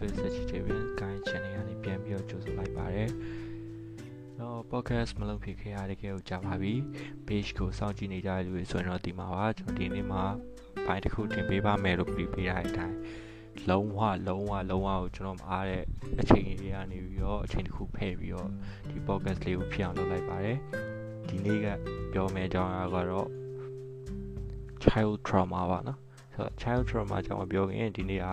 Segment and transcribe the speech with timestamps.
[0.00, 3.10] ဆွဲဆက်ချီချေပင်ကိုင်း channel ကနေပြန်ပြီးတော့ကြိုဆိုလိုက်ပါတယ်
[4.40, 6.74] တော့ podcast မလုပ်ဖြစ်ခဲ့ရတဲ့ကဲကိုကြားပါပြီ
[7.26, 10.22] page ကိုစောင့်ကြည့်နေကြတဲ့လူတွေဆိုရင်တော့ဒီမှာပါကျွန်တော်ဒီနေ့မှာ
[10.86, 12.96] ဘိုင်းတစ်ခုတင်ပေးပါမယ်လို့ပြပေးထားတဲ့အတိုင်း
[13.68, 15.82] လုံးဝလုံးဝလုံးဝကိုကျွန်တော်မအားတဲ့
[16.20, 18.48] အချိန်တွေကနေပြီးတော့အချိန်တစ်ခုဖဲ့ပြီးတော့
[18.90, 20.58] ဒီ podcast လေးကိုဖြစ်အောင်လုပ်လိုက်ပါတယ်
[21.28, 21.66] ဒီနေ့က
[22.12, 23.28] ပြောမယ့်အကြောင်းအရာကတော့
[24.84, 25.98] child trauma ပါနော်
[26.34, 28.26] ဆိုတော့ child trauma ကြောင့်ပြောရင်ဒီနေ့က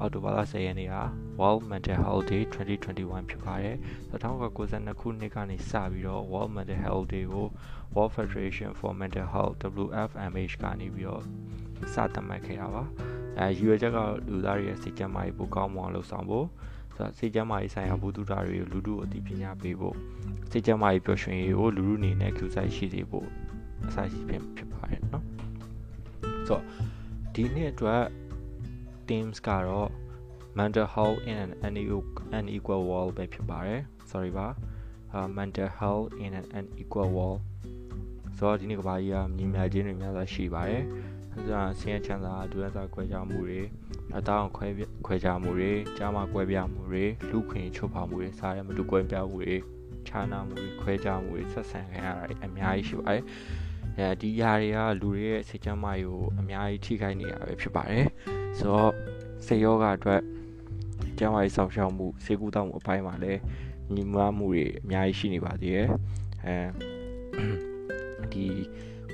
[0.00, 0.96] အော်တိုဘာလ10ရက်နေ့က
[1.38, 3.76] World Mental Health Day 2021ဖြစ်ပါတယ်
[4.12, 7.46] 1992ခုနှစ်ကနေစပြီးတော့ World Mental Health Day ကို
[7.94, 11.22] World Federation for Mental Health WFMH ကနေပြီးတော့
[11.92, 12.84] စသတ်မှတ်ခဲ့တာပါ
[13.38, 13.98] အဲရွေချက်က
[14.30, 16.46] လူသားတွေရဲ့စိတ်ကြမ်းမာရေးပိုကောင်းမွန်လုပ်ဆောင်ဖို့
[16.96, 19.96] ဆိုတော့စိတ်ကြမ်းမာရေးဆိုင်ရာဘုသူတာတွေကိုလူထုအသိပညာပေးဖို့
[20.50, 23.26] စိတ်ကြမ်းမာရေးပျော်ရွှင်ရေးကိုလူထုအနေနဲ့ Q site ရှိစေဖို့
[23.86, 25.22] အစရှိဖြစ်ဖြစ်ပါတယ်เนาะ
[26.48, 26.62] ဆိုတော့
[27.34, 28.02] ဒီနေ့အတွက်
[29.11, 29.89] themes ကတော့
[30.57, 31.51] mental health in an
[32.37, 34.47] unequal world ပဲဖြစ်ပါတယ် sorry ပါ
[35.15, 37.39] uh, mental health in an unequal world
[38.37, 40.83] ဆိုတော့ဒီနေ့ကဘာကြီးကမြင်များခြင်းတွေများစွာရှိပါတယ်
[41.33, 43.61] အဲဒါဆင်းရဲချမ်းသာဒုရစာခွဲခြားမှုတွေ
[44.17, 44.67] အတောင်ခွဲ
[45.05, 49.55] ခွဲခြားမှုတွေကြားမှာကွဲပြားမှုတွေလူခွင့်ချုပ်ဖောက်မှုတွေစားရမတူကွဲပြားမှုတွေ
[50.07, 53.23] ခြားနာမှုတွေခွဲခြားမှုတွေဆက်ဆံခံရတာအများကြီးရှိပါတယ်
[53.97, 58.07] အဲဒီຢာတွေကလူတွေရဲ့စိတ်ချမ်းသာရေးကိုအများကြီးထိခိုက်နေတာပဲဖြစ်ပါတယ်
[58.57, 58.93] ဆိုတော့
[59.45, 60.21] စိတ်ယောဂအတွက်
[61.17, 63.39] ကျန်းမာရေးဆောင်ရှောက်မှုစေကူတောက်မှုအပိုင်းမှာလည်း
[63.93, 65.87] ညီမမှုတွေအများကြီးရှိနေပါသေးတယ်
[66.45, 66.55] အဲ
[68.33, 68.45] ဒီ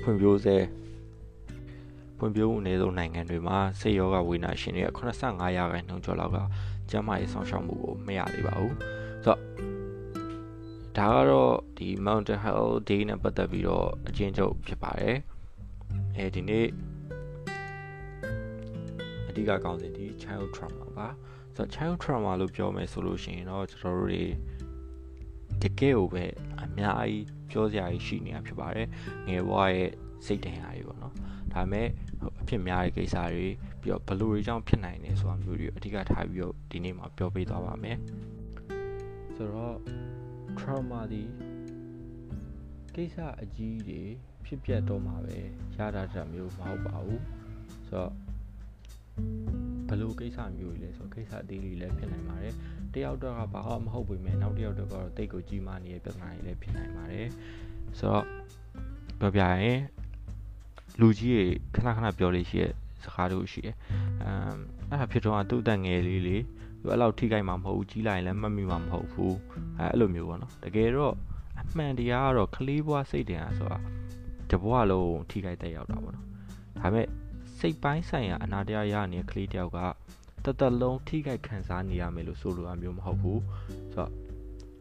[0.02, 0.56] ဖွံ့ဖြိုးဆဲ
[2.18, 6.38] ဖွံ့ဖြိုးမှုနေသောနိုင်ငံတွေမှာစိတ်ယောဂဝေဒနာရှင်တွေ85ရာခိုင်နှုန်းကျော်လောက်က
[6.90, 8.74] ကျန်းမာရေးဆောင်ရှောက်မှုကိုမရသေးပါဘူး
[9.24, 9.40] ဆိုတော့
[10.96, 15.16] ဒါကတော့ဒီ Mountain Health Day နဲ့ပတ်သက်ပြီးတော့အချင်းချုပ်ဖြစ်ပါတယ်
[16.16, 16.97] အဲဒီနေ့အ
[19.38, 21.08] ဓိကကောင်းစဉ်ဒီ child trauma ပါ
[21.56, 24.22] ဆိုတော့ child trauma လို့ပြောမယ်ဆိုလို့ရှိရင်တော့ကျွန်တော်တို့တွေ
[25.62, 26.24] တကယ်ကိုပဲ
[26.62, 28.88] အများကြီးပြောစရာကြီးရှိနေတာဖြစ်ပါတယ်
[29.28, 29.90] ငယ်ဘဝရဲ့
[30.26, 31.14] စိတ်တန်ရာတွေပေါ့နော်
[31.52, 31.88] ဒါပေမဲ့
[32.40, 33.46] အဖြစ်များတဲ့ကိစ္စတွေ
[33.80, 37.98] ပြီးတော့ဘလို့တွေကြောင့်ဖြစ်နိုင်နေဆိုတာမျိုးတွေအဓိကထားပြီးတော့ဒီနေ့မှာပြောပေးသွားပါမယ်
[39.36, 39.76] ဆိုတော့
[40.58, 41.22] trauma ဒီ
[42.94, 44.02] ကိစ္စအကြီးတွေ
[44.44, 45.38] ဖြစ်ပျက်တော့မှာပဲ
[45.76, 47.22] ရတာတမျိုးမဟုတ်ပါဘူး
[47.88, 48.12] ဆိုတော့
[49.88, 52.54] ဘလို့ကိစ္စမျိုးကြီးလဲဆိုတော့ကိစ္စအသေးလေးလည်းဖြစ်နိုင်ပါတယ်
[52.94, 57.26] တယောက်တော့ကဘာမှမဟုတ်ပေမဲ့နောက်တစ်ယောက်တော့ကတော့တိတ်ကိုကြီးမားနေတဲ့ပြဿနာတွေလည်းဖြစ်နိုင်ပါတယ်
[57.98, 58.24] ဆိုတော့
[59.20, 59.78] ပြောပြရင်
[61.00, 62.72] လူကြီးတွေခဏခဏပြောလို့ရှိရဲ့
[63.04, 63.76] စကားတို့ရှိတယ်
[64.22, 64.56] အမ်
[64.90, 66.42] အဲ့ဒါဖြစ်တော့သူ့တန်ငယ်လေးလေး
[66.80, 69.36] သူအဲ့လောက်ထိခိုက်မှာမဟုတ်ဘူးကြီးလိုက်ရင်လည်းမှတ်မိမှာမဟုတ်ဘူး
[69.78, 71.14] အဲအဲ့လိုမျိုးပေါ့နော်တကယ်တော့
[71.60, 73.78] အမှန်တရားကတော့ကလေးဘွားစိတ်တင်အားဆိုတာ
[74.50, 76.26] တဘွားလုံးထိခိုက်တဲ့ရောက်တာပေါ့နော်
[76.80, 77.06] ဒါပေမဲ့
[77.60, 79.78] စိတ်ပိုင်းဆိုင်ရာအနာတရားရနေတဲ့ကလေးတယောက်က
[80.44, 83.42] တသက်လုံးထိခိုက်ခံစားနေရမယ်လို့ဆိုလိုတာမျိုးမဟုတ်ဘူး
[83.94, 84.10] ဆိုတော့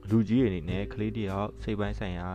[0.10, 2.30] လူကြီးအနေနဲ့ကလေးတယောက်စိတ်ပိုင်းဆိုင်ရာ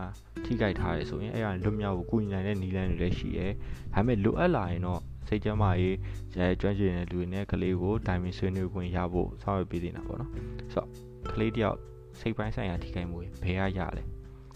[0.45, 3.51] ထိခိုက်ထားတယ်ဆိုရင်အဲ့ဒါလွတ်မြောက်ကိုကုညီနိုင်တဲ့နည်းလမ်းတွေလည်းရှိတယ်
[3.93, 5.97] ဒါပေမဲ့လိုအပ်လာရင်တော့စိတ်ကြမ်းမာရေး
[6.61, 10.31] ကျွမ်းကျင်တဲ့လူတွေနဲ့ကလေးကိုတိုင်ပင်ဆွေးနွေးခွင့်ရဖို့ဆောင်ရွက်ပေးနေတာပေါ့နော်
[10.73, 10.87] ဆိုတော့
[11.31, 11.77] ကလေးတယောက်
[12.19, 14.03] စိတ်ပိုင်းဆိုင်ရာထိခိုက်မှုဘယ်ကရလဲ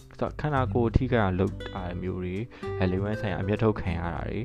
[0.09, 2.36] ဆိုတော့ခန္ဓာကိုယ်ထိခိုက်အောင်လုပ်တာမျိုးတွေ
[2.80, 4.40] အဲလေဝမ်းဆိုင်ရာအမျက်ထုတ်ခံရတာတွေ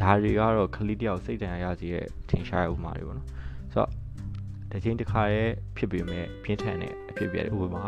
[0.00, 3.28] ဒါတွေကတော့ကလေးတယောက်စိတ်တန်ရစီရဲ့ထင်ရှားဥပမာတွေပေါ့နော်
[3.72, 3.90] ဆိုတော့
[4.70, 7.84] တစ်ချိန်တစ်ခါရဲ့ဖြစ်ပေမဲ့ပြင်းထန်တဲ့အဖြစ်ပြတဲ့ဥပမာ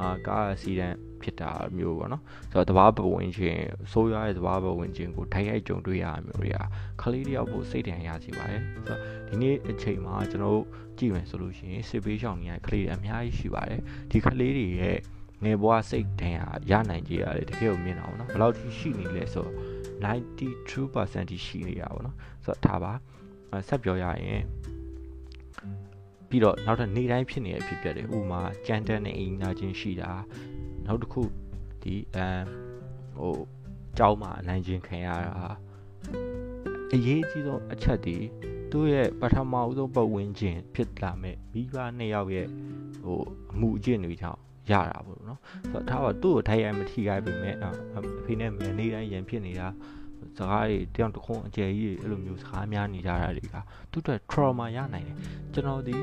[0.00, 3.60] အာကားစီဒန်ဖြစ်တာမျိုးပေါ့နော်ဆိုတော့တဘာပဝင်ခြင်း
[3.92, 6.58] ဆိုးရွားတဲ့တဘာပဝင်ခြင်းကိုထိုက်ရိုက်ကြုံတွေ့ရတာမျိုးတွေက
[7.02, 10.66] ကလေးတယောက်ကိုစိတ်တန်ရစီပါတယ်ဆိုတော့ဒီနေ့အချိန်မှာကျွန်တော်တို့
[10.98, 14.98] ကြည့်မယ်ဆိုလို့ရှိရင်စစ်ပေးရှောင်နေရကလေးတွေအများကြီးရှိပါတယ်ဒီကလေးတွေရဲ့
[15.44, 19.52] ငယ်ဘဝစိတ်တန်ရရနိုင်ကြရတယ်တကယ်ကိုမြင်တာပေါ့နော်ဘယ်လောက်ထိရှိနေလဲဆိုတော့
[20.02, 22.92] 92%တိရှိနေတာပေါ့နော်ဆိုတော့ဒါပါ
[23.68, 24.42] ဆက်ပြောရရင်
[26.28, 30.10] ပြီးတော့နောက်ထပ်နေ့တိုင်းဖြစ်နေတဲ့အဖြစ်ပြတယ်ဥမာကြမ်းတမ်းတဲ့အိမ်နာချင်းရှိတာ
[30.86, 31.22] နောက်တစ်ခု
[31.82, 32.42] ဒီအမ်
[33.16, 33.36] ဟို
[33.98, 35.48] ကြောင်းမှာအနိုင်ချင်းခံရတာ
[36.92, 38.16] အရေးကြီးဆုံးအချက်ဒီ
[38.70, 42.48] သူ့ရဲ့ပထမအဆုံးပတ်ဝန်းကျင်ဖြစ်လာမဲ့မိဘနှစ်ယောက်ရဲ့
[43.04, 43.20] ဟို
[43.52, 44.33] အမှုအကျင့်တွေကြောင့်
[44.70, 45.40] ရတာပေါ့နော်
[45.70, 49.68] ဆိုတော့ဒါကသူ့ကိုထိုင်ရိုက်မထိခိုက်ပေမဲ့အဖေနဲ့မနေတိုင်းရန်ဖြစ်နေတာ
[50.38, 53.54] စကားတွေတယောက်တစ်ခုအကျယ်ကြီးအဲ့လိုမျိုးစကားများနေကြတာတွေက
[53.92, 55.16] သူ့အတွက် trauma ရနိုင်တယ်
[55.52, 55.96] ကျွန်တော်ဒီ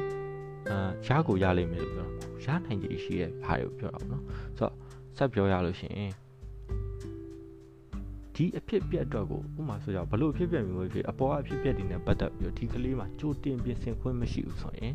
[0.70, 2.16] အာရကိုရလိမ့်မယ်လို့ပြောတာ
[2.46, 4.24] ရနိုင်ကြီးရှိတဲ့ဟာတွေကိုပြောတာပေါ့နော်
[4.58, 4.74] ဆိုတော့
[5.18, 6.12] ဆက်ပြောရလို့ရှိရင်
[8.36, 14.94] ဒီအဖြစ်ပြက်အတွက်ကိုဥမာဆိုကြဘလို့အဖြစ်ပြက်မျိုးဖြစ်အပေါ်အဖြစ်ပြက်တွေနဲ့ပတ်သက်ပြီးတော့ဒီကလေးမှာကြိုတင်ပြင်ဆင်ခွင့်မရှိဘူးဆိုရင်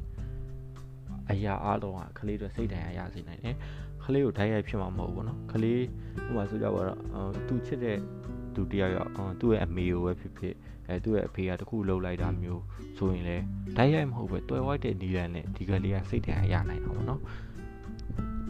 [1.30, 3.56] အရာအလုံးကကလေးတို့စိတ်တိုင်းရရစေနိုင်တယ်
[4.04, 5.82] ကလေးကိုဓာတ်ရိုက်ဖြစ်မှာမဟုတ်ဘူးเนาะကလေး
[6.30, 7.00] ဥမာဆိုကြပါတော့
[7.48, 7.98] သူချစ်တဲ့
[8.56, 9.10] သူတယောက်ယောက်
[9.40, 10.56] သူ့ရဲ့အမေကိုပဲဖြစ်ဖြစ်
[10.88, 12.64] အဲသူ့ရဲ့အဖေကတခုလှုပ်လိုက်တာမျိုး
[12.98, 13.38] ဆိုရင်လေ
[13.78, 17.22] ဓာတ်ရိုက်မဟုတ်ပဲတွယ်ဝိုက်တဲ့နီလန်နဲ့ဒီကလေးကစိတ်တန်ရနိုင်တာပေါ့နော်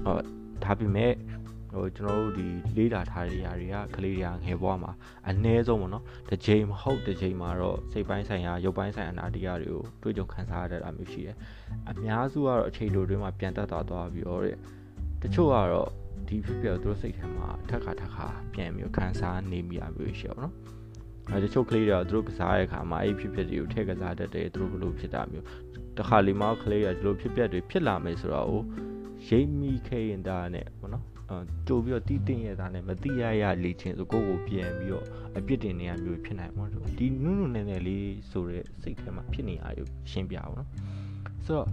[0.06, 0.15] ဟော
[0.63, 1.12] ဒါပေမဲ့
[1.76, 2.46] ဟိုကျွန်တော်တို့ဒီ
[2.76, 4.93] လေးတာထားတဲ့ຢာတွေကကလေးတွေကငယ်ဘဝမှာ
[5.28, 11.37] အ ਨੇ ဆုံးပေါ့နော်တစ်ချိန်မဟုတ်တစ်ချိန်မှာတော့စိတ်ပိုင်းဆိုင်ရာရုပ်ပိုင်းဆိုင်ရာနာတရားတွေကိုတွေ့ကြုံခံစားရတတ်တာမျိုးရှိတယ်
[11.90, 14.56] အများစုကတော့အချိန်တိုတွင်းမှာပြန်တက်သွားသွားပြီးတော့တဲ့
[15.23, 15.90] တချို့ကတော့
[16.28, 20.55] ဒီဖြစ်ပြသူတို့စိတ်ထဲမှာထက်ခါထက်ခါပြန်ပြီးခံစားနေမိရမျိုးရှိရပါတော့
[21.32, 25.46] အဲတချို့ကလေးတွေကသူတို့ကစားတဲ့အခါမှာအဲ့ဖြစ်ဖြစ်တွေကိုထည့်ကစားတတ်တယ်သူတို့ဘလို့ဖြစ်တာမျိုး
[25.99, 28.62] တခါလီမောက်ကလေးကဒီလိုဖြစ်ပျက်တွေဖြစ်လာမယ်ဆိုတော့
[29.29, 31.15] ရိပ်မိခဲ့ရင်ဒါနဲ့ပေါ့နော်
[31.67, 35.05] ကြိုပြီးတော့တီးတင်ရတာနဲ့မတိရရလေချင်းဆိုကိုကိုပြန်ပြီးတော့
[35.38, 39.81] အပြစ်တင်နေရမျိုးဖြစ်နိုင်မှာတော့ဒီနုနုနဲနဲလေးဆိုတဲ့စိတ်ထဲမှာဖြစ်နေရရ
[40.11, 40.69] ရှင်းပြအောင်နော်
[41.46, 41.69] ဆိုတော့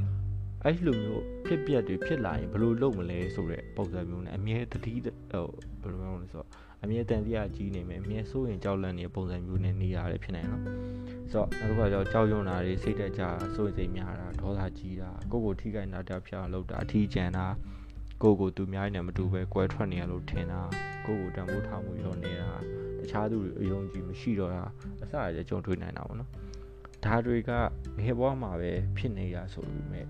[0.64, 5.48] အဲ့လိုမျိုးဖြစ်ပျက်တွေဖြစ်လာရင်ဘယ်လိုလုပ်မလဲဆိုတဲ့ပုံစံမျိုးနဲ့အမြဲတတိဟို
[5.82, 6.50] ဘယ်လိုမျိုးလဲဆိုတော့
[6.84, 10.64] အမြဲတန်တရားကြီးနေမယ်အမြဲစိုးရင်ကြောက်လန့်နေတဲ့ပုံစံမျိုးနဲ့နေရတယ်ဖြစ်နိုင်နော်
[11.32, 13.24] ဆိုတော့နောက်တစ်ခါကျတော့ကြောက်ရွံ့တာတွေစိတ်တက်ကြ
[13.56, 17.46] စိုးရိမ်စိတ်များတာဒေါသကြီးတာကိုယ့်ကိုထိခိုက်နာတာဖျားလောက်တာအထီးကျန်တာ
[18.24, 20.62] ကိုကိုသူများနဲ့မတူပဲကွဲထွက်နေရလို့ထင်တာ
[21.06, 22.50] ကိုကိုတန်ဖိုးထားမှုရောနေတာ
[23.00, 24.64] တခြားသူတွေအယုံကြည်မရှိတော့တာ
[25.04, 26.30] အစရကြုံတွေ့နိုင်တာပေါ့နော်
[27.06, 27.52] ဒါတွေက
[27.98, 30.06] ဘယ်ဘဝမှာပဲဖြစ်နေရဆိုပေမဲ့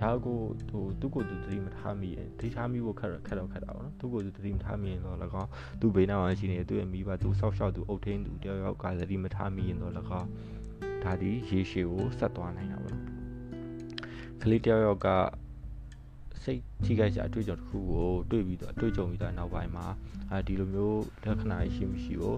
[0.00, 0.38] ဒါကို
[0.70, 10.28] ဟိုသူ့ကိုသူသတိမထားမိရင်သတိထားမိဖို့ခက်ခက်တော့ခက်တာပေါ့နော်သူ့ကိုသူသတိမထားမိရင်တော့၎င်းသူ့ဘေးနားမှာရှိနေသူ့ရဲ့မိဘသူဆောက်ရှောက်သူအုပ်ထင်းသူတယောက်ယောက်ကသတိမထားမိရင်တော့၎င်း
[11.04, 13.04] ဒါဒီရေရှည်ကိုဆက်သွားနိုင်တာပေါ့နော်
[14.42, 15.08] ကလေးတယောက်ယောက်က
[16.44, 19.86] စိတ်ထိခိုက်စရာအတွေ့အကြုံတစ်ခုကိုတွေ့ပြီးတော့အတွေ့အကြုံပြီးတော့နောက်ပိုင်းမှာ
[20.30, 22.34] အဲဒီလိုမျိုးလက္ခဏာရှိမရှိကို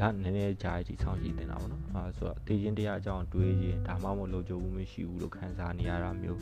[0.00, 6.40] လက်နည်းနည်းကြားကြည့်ဆောင်ကြည့်တင်တာပေါ့နော်အဲဆိုတော့တေးချင်းတရားအကြောင်းတွေးရင်ဒါမှမဟုတ်လုံခြုံမှုမရှိဘူးလို့ခံစားနေရတာမျိုး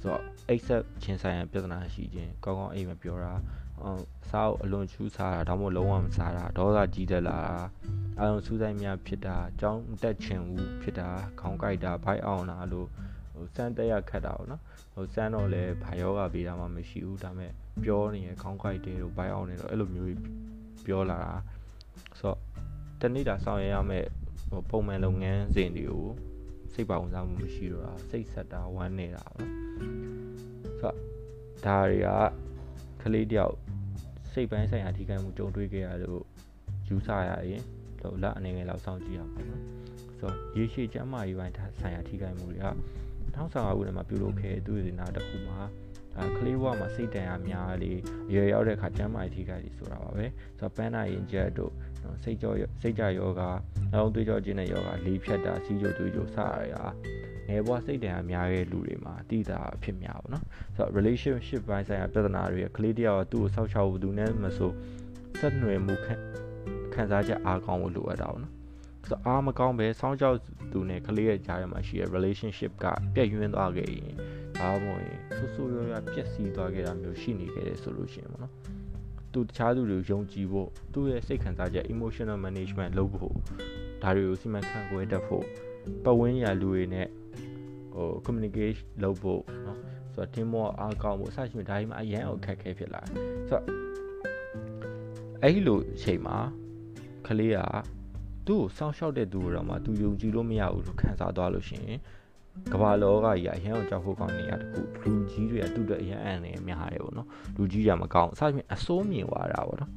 [0.00, 0.22] ဆိုတော့
[0.52, 3.34] accept ချင်းဆိုင်ရာပြဿနာရှိခြင်းကောင်းကောင်းအိမ်မပြောတာ
[3.82, 3.86] အ
[4.30, 7.56] စားအလွန်ချူးစားတာဒါမှမဟုတ်လုံးဝမစားတာဒေါသကြီးတက်လာတာ
[8.18, 11.08] အလုံးစူးစိုက်များဖြစ်တာကြောင်းတက်ချင်ဘူးဖြစ်တာ
[11.40, 12.88] ခေါင်းကိုက်တာဘိုက်အောင်တာလို့
[13.36, 14.62] ဟိုစမ်းတက်ရခတ်တာပေါ့နော်
[14.94, 17.52] ဟိုစမ်းတော့လဲဘာယောဂပေးတာမှမရှိဘူးဒါပေမဲ့
[17.84, 20.12] ပြောနေရခေါင်းကိုက်တယ်လို့ဘိုက်အောင်နေတော့အဲ့လိုမျိုး
[20.86, 21.32] ပြောလာတာ
[22.20, 22.38] ဆိုတော့
[23.00, 24.06] တနေ့တာဆောင်ရရမယ့်
[24.50, 26.06] ဟိုပုံမှန်လုပ်ငန်းစဉ်တွေကို
[26.72, 29.50] စိတ်ပါဝင်စားမှုမရှိတော့တာစိတ်ဆက်တာဝမ်းနေတာပေါ့
[30.64, 30.96] ဆိုတော့
[31.64, 32.08] ဒါတွေက
[33.02, 33.54] ကလေးတယောက်
[34.32, 36.22] စိတ်ပိုင်းဆိုင်ရာထိခိုက်မှုကြုံတွေ့ခဲ့ရလို့
[36.88, 37.62] ယူဆရရင်
[38.02, 39.46] တော့လက်အနေငယ်လောက်စောင့်ကြည့်ရပါမယ်
[40.18, 42.66] ဆိုတော့ရေရှည်ကျမ်းမာရေးပိုင်းဆိုင်ရာထိခိုက်မှုတွေက
[43.36, 45.60] 2015ခုနှစ်မှာပြုလုပ်ခဲ့သူ့ဒေသနာတစ်ခုမှာ
[46.18, 47.92] အဲကလေးဘဝမှာစိတ်တန်ရများလေ
[48.34, 50.24] ရွယ်ရောက်တဲ့အခါကျမ်းမာရေးထိခိုက်တွေဆိုတာပါပဲ
[50.58, 51.72] ဆိုတော့ပန်းနာရင်ကျက်တို့
[52.22, 52.52] စိတ်ကြော
[52.82, 53.42] စိတ်ကြယောဂ
[53.92, 56.84] နှလုံးသွေးကြောခြင်းနဲ့ယောဂလေးဖြတ်တာစီးကြိုသွေးကြိုစရတာ
[57.48, 60.44] ငယ်ဘဝစိတ်တန်ရများတဲ့လူတွေမှာတိတာအဖြစ်များပါတော့
[60.76, 64.72] ဆိုတော့ relationship ဘိုင်းဆိုင်ရာပြဿနာတွေကလေးတယောက်သူ့ကိုဆောက်ရှောက်ဘူးနဲ့မဆို
[65.38, 65.94] ဆက်နွယ်မှု
[66.94, 68.55] ခံစားချက်အားကောင်းဖို့လိုအပ်တာပေါ့နော်
[69.09, 70.37] ဆိုအားမကောင်းပဲစောင်းကြောက်
[70.71, 74.13] သူနဲ့ကလေးရဲ့ကြားထဲမှာရှိတဲ့ relationship ကပြည့်ယွင်းသွားခဲ့ရင်
[74.59, 78.53] ဒါမှမဟုတ်ရင်ဆူဆူရွရွပြည့်စည်သွားခဲ့တာမျိုးရှိနေခဲ့တယ်ဆိုလို့ရှိရင်ပေါ့နော်
[79.33, 83.35] သူတခြားသူတွေကိုယုံကြည်ဖို့သူ့ရဲ့စိတ်ခံစားချက် emotional management လုပ်ဖို့
[84.01, 85.45] ဒါတွေကိုစီမံခန့်ခွဲတတ်ဖို့
[86.03, 87.07] ပတ်ဝန်းကျင်လူတွေနဲ့
[87.93, 89.77] ဟို communicate လုပ်ဖို့เนาะ
[90.13, 93.11] ဆိုတော့ team work အားကောင်းဖို့အစရှိမှဒါကြီးမှအရန်အခက်ခဲဖြစ်လာတယ်
[93.49, 93.63] ဆိုတော့
[95.43, 96.37] အဲ့လိုအချိန်မှာ
[97.27, 97.59] ကလေးက
[98.46, 102.00] သူ့ကိုစောင့်ရှောက်တဲ့သူတော့မှသူယုံကြည်လို့မရဘူးလို့ခံစားသွားလို့ရှိရင်
[102.72, 109.92] ကမ္ဘာလောကကြီးအရန်အောင်ကြောက်ဖို့ကောင်းနေရတခုလူကြီးတွေကသူ့အတွက်အရန်အန်နေများတယ်ပေါ့နော်လူကြီးတွေကမကောင်းအစပြင်အစိုးမြင်သွားတာပေါ့နော်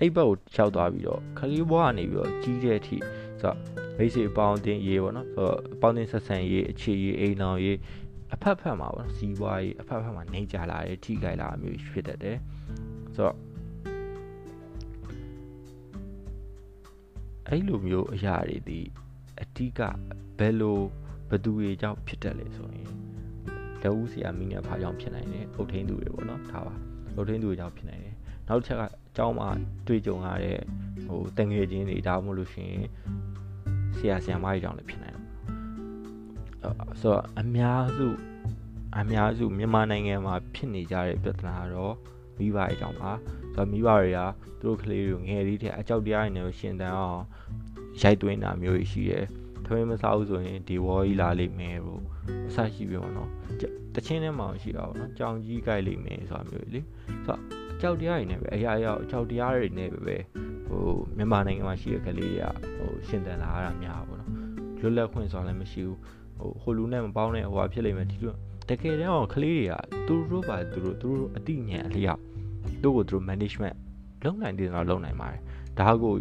[0.00, 2.96] အဲ့ဘက်ကိုရောက်သွားပြီးတော့ခလေးဘွားကနေပြီးတော့ကြီးတဲ့အထိ
[3.40, 3.56] ဆိုတော့
[3.96, 7.78] မိတ်ဆွေပေါင်းတင်ရေးပေါ့နော်ဆိုတော့ပေါင်းတင်ဆက်ဆံရေးအခြေရေးအိမ်အောင်ရေး
[8.34, 12.38] အဖက်ဖက်မှာပေါ့နော်စီးပွားရေးအဖက်ဖက်မှာနေကြလာတယ်ထိခိုက်လာမျိုးဖြစ်တတ်တယ်
[13.14, 13.36] ဆိုတော့
[17.47, 18.79] အဲ့လိုမျိုးအရာတွေဒီ
[19.41, 19.79] အဓိက
[20.39, 20.79] ဘယ်လို
[21.29, 22.87] ဘသူတွေကြောင့်ဖြစ်တတ်လဲဆိုရင်
[23.81, 26.75] လက်ဦးစီယာမီးနဲ့ဘာကြောင့်ဖြစ်နိုင်လဲအုတ်ထင်းသူတွေပေါ့နော်ဒါပါ
[27.15, 28.15] အုတ်ထင်းသူတွေကြောင့်ဖြစ်နိုင်တယ်
[28.47, 29.47] နောက်တစ်ချက်ကအเจ้าမှာ
[29.87, 30.59] တွေ့ကြုံရတဲ့
[31.05, 32.85] ဟိုတငယ်ချင်းတွေဒါမှမဟုတ်လို့ရှိရင်
[33.97, 35.25] ဆရာဆရာမကြီးကြောင့်လည်းဖြစ်နိုင်တယ်
[37.01, 38.07] ဆိုတော့အများစု
[38.99, 41.95] အများစုမြန်မာနိုင်ငံမှာဖြစ်နေကြတဲ့ပြဿနာကတော့
[42.38, 43.10] မိဘအကြောင်းပါ
[43.54, 44.20] ဆိုတော့မိဘတွေက
[44.60, 47.22] သူတို့ကလေးတွေငယ်လေးတဲ့အကြောက်တရားတွေနဲ့ရှင်တန်အောင်
[48.00, 49.24] ရိုက်သွင်းတာမျိုးရှိတယ်
[49.64, 52.02] ထမင်းမစားဘူးဆိုရင်ဒီဝေါ်ကြီးလာလိမ့်မယ်လို့
[52.48, 53.30] အဆရှိပြောနော်
[53.94, 56.80] တချင်းထဲမှာရှိတာပေါ့နော်ကြောင်ကြီးကြိုက်လိမ့်မယ်ဆိုတာမျိုးလေ
[57.26, 57.40] ဆိုတော့
[57.72, 60.16] အကြောက်တရားတွေနဲ့ပဲအရာရာအကြောက်တရားတွေနဲ့ပဲပဲ
[60.66, 60.82] ဟို
[61.16, 62.44] မြန်မာနိုင်ငံမှာရှိတဲ့ကလေးတွေက
[62.76, 64.30] ဟိုရှင်တန်လာရတာများပါပေါ့နော်
[64.80, 65.98] လွတ်လပ်ခွင့်ဆိုတာလည်းမရှိဘူး
[66.38, 68.36] ဟိုဟိုလူနဲ့မပေါင်းတဲ့ဟိုဟာဖြစ်လိမ့်မယ်ဒီလို
[68.68, 69.74] တကယ်တော့ကလေးတွေက
[70.06, 72.20] သူတို့ပါသူတို့သူတို့အတိညာအလျောက်
[72.82, 73.76] တို့ကိုသူတို့ management
[74.24, 75.40] လုံနိုင်တယ်တော့လုံနိုင်ပါတယ်
[75.78, 76.14] ဒါကို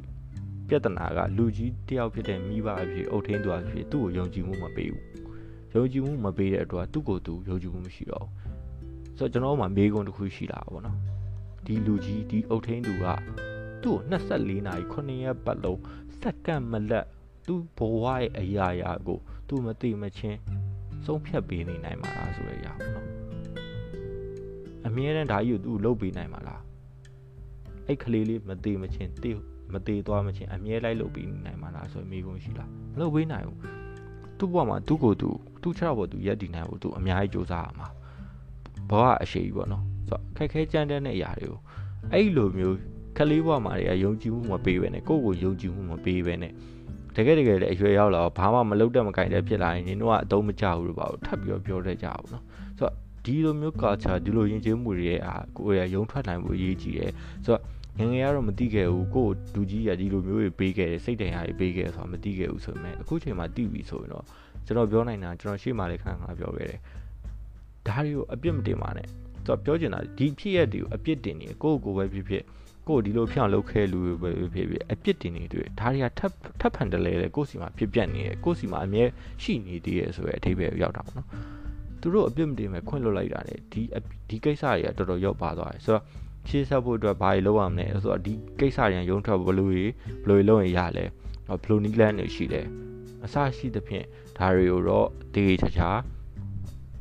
[0.67, 5.03] ပြဿနာကလူကြီးတယောက်ဖြစ်တဲ့မိဘအဖြစ်အုတ်ထင်းသူအဖြစ်သူ့ကိုယုံကြည်မှုမပေးဘူး
[5.75, 10.97] ယုံကြည်မှုမပေးတဲ့အတွက်သူ့ကိုယ်သူယုံကြည်မှုမရှိတော့ဘူးဆိုတော့ကျွန်တော်မှမေးခွန်းတစ်ခုရှိလာပါဘောနော်
[11.65, 13.05] ဒီလူကြီးဒီအုတ်ထင်းသူက
[13.83, 15.79] သူ့ကို24နာရီ9ရက်ပတ်လုံး
[16.21, 17.05] စက္ကန့်မလက်
[17.47, 20.39] သူ့ဘဝရဲ့အရာရာကို သူမသိမချင်း
[21.05, 23.07] ဆုံးဖြတ်ပေးနေနိုင်မှာလားဆိုတဲ့အရာပေါ့နော်
[24.87, 26.61] အမြဲတမ်းဒါကြီးကိုသူ့လုပ်ပေးနိုင်မှာလား
[27.87, 29.31] အဲ့ကလေးလေးမသိမချင်းတိ
[29.73, 33.59] မသေးသွားမချင်းအမြဲလိုက်လုပ်ပြီးနိုင်မှာလားဆိုရင်မိကုန်ရှိလားမလုပ်ပေးနိုင်ဘူး
[34.39, 35.29] သူ့ဘဝမှာသူ့ကိုယ်သူ
[35.61, 37.87] သူ့ခြေထောက်ပေါ်သူရက်တည်နိုင်ဖို့သူအများကြီးစူးစမ်းရမှာ
[38.89, 41.59] ဘဝအရှိကြီးပေါ့နော်ဆိုတော့ခက်ခဲကြမ်းတမ်းတဲ့အရာတွေကို
[42.13, 42.77] အဲ့လိုမျိုး
[43.17, 46.53] ကလေးဘဝမှာတွေကယုံကြည်မှုမပေးဘဲနဲ့ကိုယ့်ကိုယုံကြည်မှုမပေးဘဲနဲ့
[47.15, 52.43] တကယ်တကယ်လည်းအရွယ်ရောက်လာတော့ဘာမှမလုပ်တတ်မကင်တဲ့ဖြစ်လာရင်နင်တို့ကအတုံးမကြဘူးလို့ပါဘူးထပ်ပြီးတော့ပြောတတ်ကြဘူးနော်
[52.79, 52.93] ဆိုတော့
[53.25, 57.11] ဒီလိုမျိုး culture ဒီလိုယဉ်ကျေးမှုတွေရဲ့အာကိုယ်ရရုံထွက်နိုင်ဖို့အရေးကြီးတယ်
[57.45, 57.61] ဆိုတော့
[57.99, 64.25] ငငယ်ကတော့မသိခဲ့ဘူးကိုဒူကြီးရဒီလိုမျိုးတွေပေးခဲ့တယ်စိတ်တန်ရာတွေပေးခဲ့ဆိုတာမသိခဲ့ဘူးဆိုပေမဲ့အခုချိန်မှာသိပြီဆိုရင်တော့
[64.65, 66.79] ကျွန်တော်ပြောနိုင်တာကျွန်တော်ရှေ့မှာလည်းခဏခဏပြောခဲ့တယ်
[67.87, 72.43] ဒါတွေကိုအပြစ်မတင်ပါနဲ့ဆိုတော့ပြောချင်တာဒီဖြစ်ရက်တွေကိုအပြစ်တင်နေကိုယ့်ကိုယ်ပဲဖြစ်ဖြစ်
[72.87, 79.03] ကိုဒီလိုဖြောင်းလုပ်ခဲ့လူပဲဖြစ်ဖြစ်အပြစ်တင်နေတွေ့ဒါတွေကထပ်ထပ်ဖန်တလဲလေကိုယ့်စီမှာဖြစ်ပြက်နေတယ်ကိုယ့်စီမှာအမြဲ
[79.43, 81.27] ရှိနေသေးရဲ့ဆိုရဲအထိပ္ပယ်ရောက်တာပေါ့နော်
[82.01, 83.81] သူတို့အပြစ်မတင်မဲ့ခွင့်လွတ်လိုက်တာလေဒီ
[84.29, 86.03] ဒီကိစ္စတွေကတော်တော်ရောက်ပါသွားတယ်ဆိုတော့
[86.49, 89.71] ရှေ့ဆက်ဖို့အတွက်ဘာတွေလုပ်ရမလဲဆိုတော့ဒီကိစ္စတွေရုံထွက်ဘလို့
[90.23, 91.05] ဘလို့လုပ်ရင်ရလဲ
[91.61, 92.65] ဘလို့နီးလန်းတွေရှိတယ်
[93.25, 94.05] အစရှိသဖြင့်
[94.37, 95.89] ဒါတွေကိုတော့တေးချာချာ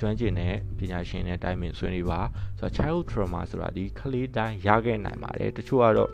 [0.01, 2.21] ကျွမ်းကျင်တဲ့ပညာရှင်နဲ့တိုင်ပင်ဆွေးနွေးပါ
[2.59, 6.11] ဆိုတော့ child trauma ဆိုတာဒီကလေးတိုင်းရခဲ့နိုင်ပါတယ်တချို့ကတော့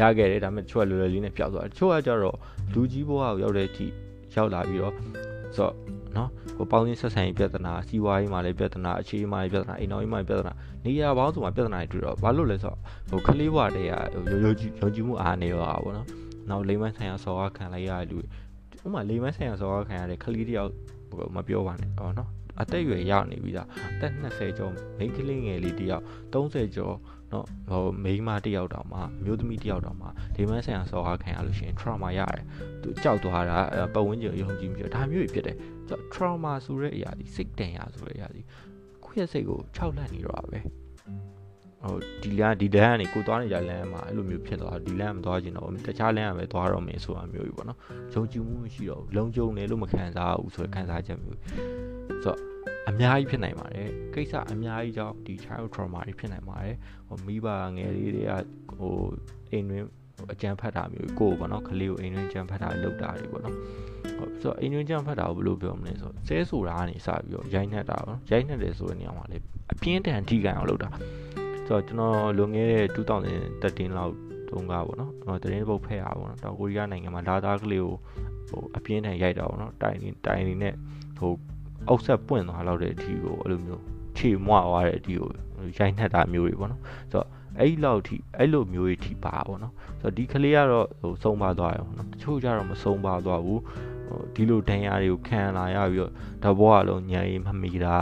[0.00, 2.36] ရခဲ့တယ်ဒါပေမဲ့တချို့ကလွယ်လွယ်လေးနဲ့ပျောက်သွားတယ်တချို့ကကျတော့
[2.72, 3.86] လူကြီးဘဝကိုရောက်တဲ့အထိ
[4.34, 4.94] ရောက်လာပြီးတော့
[5.56, 5.74] ဆိုတော့
[6.16, 10.52] နော်ဟိုပေါင်းစင်းဆက်ဆံရေးပြဿနာစီးပွားရေးမှာလည်းပြဿနာအခြေရေးမှာလည်းပြဿနာအိမ်တော်ရေးမှာလည်းပြဿနာ
[10.84, 13.94] နေရာပေါင်းစုံမှာပြဿနာတွေတွေ့တော့ဘာလို့လဲဆိုတော့ဟိုကလေးဘဝတည်းက
[14.30, 16.06] ဟိုယုံကြည်ယုံကြည်မှုအားနေရောပါဘောနော်
[16.50, 18.18] နောက်လိမ္မာဆိုင်ရာစော်ကားခံလိုက်ရတဲ့လူ
[18.84, 20.70] ဥမာလိမ္မာဆိုင်ရာစော်ကားခံရတဲ့ကလေးတယောက်
[21.10, 22.28] ဟိုမပြောပါနဲ့ဟောနော်
[22.60, 26.96] အသက်အရွယ်ရောက်နေပြီသားအသက်20ကျော်မိန်းကလေးငယ်လေးတယောက်30ကျော်
[27.32, 32.44] နော်ဟိုမိန်းမတယောက်တောင်မှအမျိုးသမီးတယောက်တောင်မှဒီမန်းဆိုင်ရာစော်ကားခံရလို့ရှိရင် trauma ရတယ်
[32.82, 33.58] သူကြောက်သွားတာ
[33.94, 38.40] ပတ်ဝန်းကျင်ယုံကြည်မှုဒါမျိုးတွေဖြစ်တယ်ဆိုတော့ trauma ဆိုတဲ့အရာဒီစိတ်တန်ရာဆိုတဲ့အရာဒီ
[39.04, 40.60] ကိုယ့်ရဲ့စိတ်ကိုခြောက်လန့်နေတော့ပဲ
[41.82, 47.78] ဟိုဒီလမ်းဒီလမ်းကနေကိုသွားနေကြလမ်းမှာအဲ့လိုမျိုးဖြစ်သွားဒီလမ်းမသွားချင်တော့တခြားလမ်းကပဲသွားတော့မယ်ဆိုတာမျိုးကြီးပေါ့နော်
[48.14, 51.38] ယုံကြည်မှုမရှိတော့လုံခြုံတယ်လို့မခံစားဘူးဆိုတဲ့ခံစားချက်မျိုး
[52.24, 52.38] ဆိုတော့
[52.88, 56.76] အများကြီးဖြစ်နိုင်ပါတယ်ကိစ္စအများကြီးကြောင့်ဒီ child trauma တွေဖြစ်နိုင်ပါတယ်
[57.08, 57.46] ဟိုမိဘ
[57.76, 58.32] ငယ်လေးတွေက
[58.78, 58.96] ဟို
[59.50, 59.84] အိမ်တွင်
[60.32, 63.56] အကြံဖတ်တာမျိုးကိုပေါ့နော်ကလေးကိုအိမ်တွင်ကြံဖတ်တာလုပ်တာတွေပေါ့နော်
[64.18, 69.38] ဟုတ်ဆိုတော့အိမ်တွင်ကြံဖတ်တာကိုဘယ်လိုပြောမလဲဆိုဆဲဆိုတာကနေစပြီးတော့ရိုက်နှက်တာပေါ့နော်ရိုက်နှက်တယ်ဆိုတဲ့နေရာမှာလေ
[69.72, 70.90] အပြင်းထန်ထိကန်အောင်လုပ်တာ
[71.66, 74.14] ဆိုတော့ကျွန်တော်လွန်ခဲ့တဲ့2013လောက်
[74.48, 77.94] တုန်းကပေါ့နော်ကျွန်တော်တရင်ပုတ်ဖက်ရပါပေါ့နော်တောင်ကိုရီးယားနိုင်ငံမှာလာသားကလေးကို
[78.48, 80.74] ဟိုအပြင်းထန်ရိုက်တာပေါ့နော်တိုင်တိုင်နေနဲ့
[81.18, 81.30] ဟို
[81.88, 83.82] အောက်ဆက်ပွင့်သွားလောက်တဲ့အထိကိုအဲ့လိုမျိုး
[84.16, 85.28] ခြေမွားသွားတဲ့အထိကို
[85.78, 87.26] ရိုက်နှက်တာမျိုးတွေပေါ့နော်ဆိုတော့
[87.60, 93.60] အဲ့လောက်ထိအဲ့လိုမျိုးတွေထိပါပေါ့နော်ဆိုတော့ဒီကလေးကတော့ဟိုဆုံးပါသွားတယ်ပေါ့နော်တချို့ကျတော့မဆုံးပါသွားဘူး
[94.08, 96.12] ဟိုဒီလိုဒဏ်ရာတွေကိုခံလာရပြီးတော့
[96.44, 97.96] တဘောကလုံးညံရီမမီတာ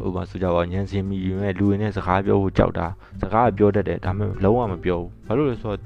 [0.00, 2.86] ဟိုမှာဆိုကြပါညံစင်မီယူမဲ့လူရင်းနဲ့စကားပြောဖို့ကြောက်တာ
[3.20, 5.78] စကားပြောတတ်တယ်ဒါပေမဲ့လုံးဝမပြောဘူးဘာလို့လဲဆိုတော့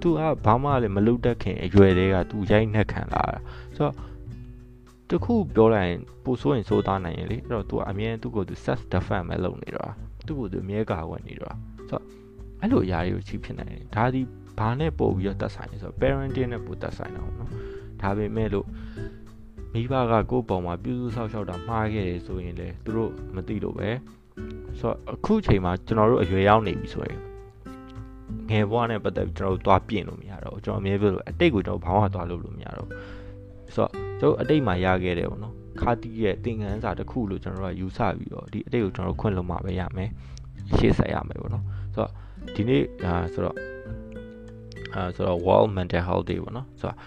[0.00, 3.38] तू ကဘာမှလည်းမလုပ်တတ်ခင်အရွယ်တည်းက तू ရိုက်နှက်ခံလာတာ
[3.76, 3.94] ဆိုတော့
[5.09, 9.91] တခုပြောလိုက်ရင်ပိုဆိုးရင်ဆိုးသားနိုင်ရင်လေအဲ့တော့ तू အမြဲသူ့ကို तू self defense ပဲလုပ်နေတော့
[10.27, 12.03] သူ့ကို तू အမြဲကာကွယ်နေတော့ဆိုတော့
[12.61, 14.21] အဲ့လိုအရာတွေကိုချိဖြစ်နိုင်တယ်ဒါဒီ
[14.59, 17.49] ဘာနဲ့ပို့ပြီးတော့တက်ဆိုင်လဲဆိုတော့ parenting နဲ့ပို့တက်ဆိုင်တာပေါ့နော်
[18.01, 18.67] ဒါပေမဲ့လို့
[19.73, 23.89] မိဘကကိုယ့်ပုံမှာပြုစုဆောက်ရှောက်တာမှားခဲ့တယ်ဆိုရင်လေသူတို့မသိလို့ပဲ
[24.79, 27.19] ဆိုတော့အခုချိန်မှာကျွန်တော်တို့အရွယ်ရောက်နေပြီဆိုရင်
[28.49, 32.97] ငယ်ဘဝနဲ့ပတ်သက်ပြီးကျွန်တော်တို့သွားပြင်လို့မရတော့ဘူးကျွန်တော်အမြဲပြောလို့အတိတ်ကိုကျွန်တော်ဘာမှသွားလို့လို့မရတော့ဘူး
[33.74, 40.10] ဆိုတော့ကျွန်တော်အတိတ်မှာရခဲ့တယ်ပေါ့နော်ခါတီးရဲ့သင်ခန်းစာတစ်ခုလို့ကျွန်တော်တို့ကယူဆပြီးတော့ဒီအတိတ်ကိုကျွန်တော်တို့ခွင့်လို့မှပဲရမယ်
[40.76, 42.10] ရှေ့ဆက်ရမယ်ပေါ့နော်ဆိုတော့
[42.54, 43.56] ဒီနေ့အာဆိုတော့
[44.94, 46.98] အာဆိုတော့ World Mental Health Day ပေါ့နော်ဆိုတော့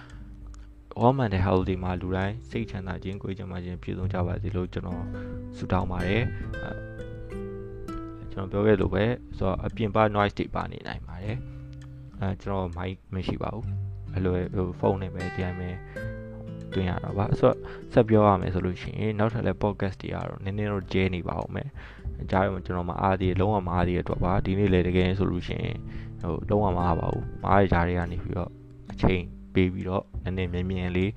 [1.00, 5.04] World Mental Health Day မှာလူတိုင်းစိတ်ချမ်းသာခြင်းကိုယ်ချမ်းသာခြင်းပြည့်စုံကြပါစေလို့ကျွန်တော်
[5.58, 6.24] ဆုတောင်းပါတယ်
[8.32, 9.04] ကျွန်တော်ပြောခဲ့လို့ပဲ
[9.38, 11.38] ဆိုတော့အပြင်ပ noise တွေပါနေနိုင်ပါတယ်
[12.20, 13.66] အဲကျွန်တော် mic မရှိပါဘူး
[14.14, 15.70] အဲ့လိုဟိုဖုန်းနဲ့ပဲဒီတိုင်းပဲ
[16.76, 17.58] တွင်ရတာပါဆိုတော့
[17.94, 21.70] ဆက်ပြောရမယ်ဆိုလို့ရှိရင်နောက်ထပ်လည်း podcast တွေကတော့နည်းနည်းတော့ကျဲနေပါဦးမယ်
[22.32, 25.78] ကြားရမှာကျွန်တော်မအားသေးလုံးဝမအားသေးတဲ့အတွက်ပါဒီနေ့လေတကယ်ဆိုလို့ရှိရင်
[26.22, 28.50] ဟိုလုံးဝမအားပါဘူးမအားရကြားတွေကနေပြီးတော့
[28.92, 29.22] အချိန်
[29.54, 31.12] ပေးပြီးတော့နည်းနည်းမြင်မြင်လေး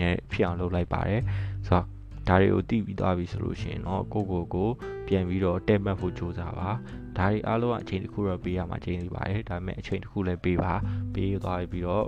[0.00, 0.02] ည
[0.32, 1.22] ဖြစ်အောင်လုပ်လိုက်ပါတယ်
[1.66, 1.86] ဆိုတော့
[2.28, 4.68] ဒါတွေကိုတည်ပြီးသွားပြီဆိုလို့ရှိရင်တော့ကိုကိုကို
[5.06, 6.72] ပြန်ပြီးတော့တဲမှတ်ဖို့ကြိုးစားပါဒါ
[7.16, 10.72] ဒါတွေအားလုံးကအချိန်တစ်ခုတော့ပေးရမှာချိန်နေပါတယ်ဒါပေမဲ့အချိန်တစ်ခုလည်းပေးပါ
[11.14, 12.06] ပေးသွားပြီးတော့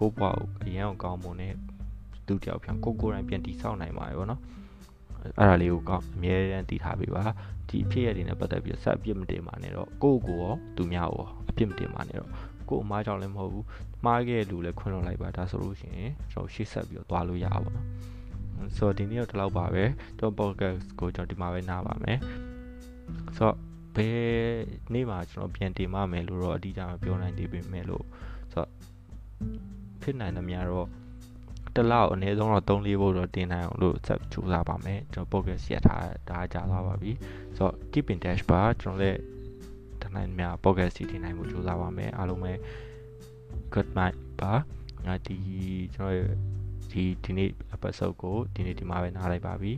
[0.00, 1.54] ကိုဘွားကိုအရင်အောင်ကောင်းမွန်နဲ့
[2.30, 4.40] သူတယောက်ပြန်ကိုကိုယ်တိုင်ပြန်တည်ဆောက်နိုင်ပါတယ်ဗောနော်
[5.22, 7.22] အဲ့ဒါလေးကိုကောင်းအမြဲတမ်းတည်ထားပေးပါ
[7.68, 12.30] ဒီအဖြစ်ရတဲ့နဲ့ပတ်သက်ပြီးဆက်အပြစ်မတင်ပါနဲ့တော့ကိုကိုရောသူများရောအပြစ်မတင်ပါနဲ့တော့
[12.68, 13.66] ကိုအမားကြောင့်လည်းမဟုတ်ဘူး
[14.04, 17.72] မှားခဲ့လူလည်းခွင့်လွှတ်လိုက်ပါဒါဆိုလို့ရှိရင်ကျွန်တော်ရှေ့ဆက်ပြီးတော့သွားလို့ရပါပါ
[18.76, 19.84] ဆိုတော့ဒီနေ့တော့ဒီလောက်ပါပဲ
[20.18, 22.18] ကျွန်တော် podcast ကိုကျွန်တော်ဒီမှာပဲနားပါမယ်
[23.36, 23.56] ဆိုတော့
[23.96, 24.20] ဘယ်
[24.92, 28.04] နေ့မှာကျွန်တော်ပြန်တင်မမယ်လို့တော့အတိအကျမပြောနိုင်သေးပေမဲ့လို့
[28.52, 28.68] ဆိုတော့
[30.02, 30.86] ဖြစ်နိုင်သမျှတော့
[31.74, 37.12] တစ်လောက်အနည်းဆုံးတော့3-4ဘုတ်တော့တင်နိုင်အောင်လို့ဆက်ကြိုးစားပါမယ်ကျွန်တော် podcast ရက်ထားဒါကြာသွားပါပြီ
[37.56, 39.18] ဆိုတော့ keep in touch ပါကျွန်တော်လည်း
[40.02, 42.52] တနိုင်များ podcast စီတင်နိုင်မှုကြိုးစားပါမယ်အားလုံးပဲ
[43.72, 44.52] good night ပါ
[45.06, 45.36] ငါဒီ
[45.94, 46.30] ကျွန်တော်
[46.92, 49.72] ဒီဒီနေ့ episode ကိုဒီနေ့ဒီမှာပဲနားလိုက်ပါပြီ